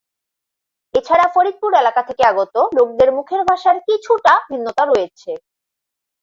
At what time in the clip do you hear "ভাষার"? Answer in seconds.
3.49-3.77